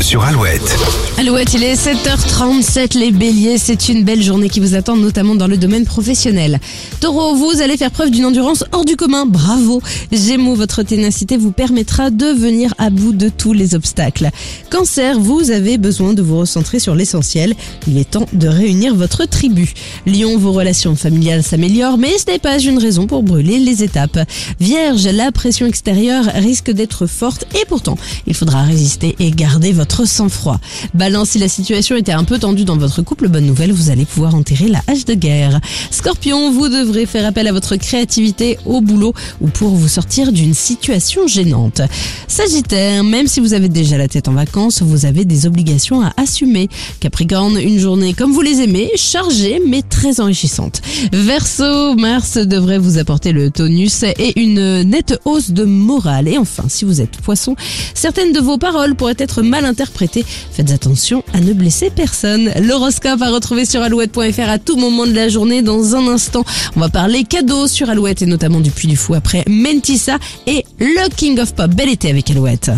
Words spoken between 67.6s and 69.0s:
sur Alouette et notamment du Puy du